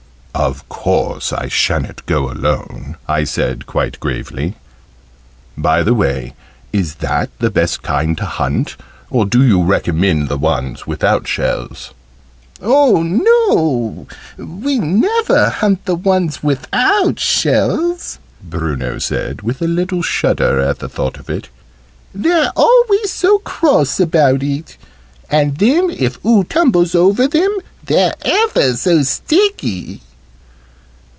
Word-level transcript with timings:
"Of 0.33 0.67
course 0.69 1.31
I 1.31 1.49
sha'n't 1.49 2.03
go 2.07 2.31
alone," 2.31 2.95
I 3.07 3.25
said, 3.25 3.67
quite 3.67 3.99
gravely. 3.99 4.55
"By 5.55 5.83
the 5.83 5.93
way, 5.93 6.33
is 6.73 6.95
that 6.95 7.29
the 7.37 7.51
best 7.51 7.83
kind 7.83 8.17
to 8.17 8.25
hunt, 8.25 8.75
or 9.11 9.25
do 9.27 9.43
you 9.45 9.61
recommend 9.61 10.29
the 10.29 10.37
ones 10.39 10.87
without 10.87 11.27
shells?" 11.27 11.93
"Oh, 12.59 13.03
no, 13.03 14.07
we 14.43 14.79
never 14.79 15.49
hunt 15.49 15.85
the 15.85 15.95
ones 15.95 16.41
without 16.41 17.19
shells," 17.19 18.17
Bruno 18.41 18.97
said, 18.97 19.43
with 19.43 19.61
a 19.61 19.67
little 19.67 20.01
shudder 20.01 20.59
at 20.59 20.79
the 20.79 20.89
thought 20.89 21.17
of 21.19 21.29
it. 21.29 21.49
"They're 22.15 22.51
always 22.55 23.11
so 23.11 23.37
cross 23.39 23.99
about 23.99 24.41
it; 24.41 24.77
and 25.29 25.57
then, 25.57 25.91
if 25.91 26.23
oo 26.25 26.45
tumbles 26.45 26.95
over 26.95 27.27
them, 27.27 27.55
they're 27.85 28.15
ever 28.23 28.75
so 28.75 29.03
sticky!" 29.03 30.01